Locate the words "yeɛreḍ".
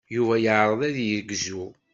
0.43-0.81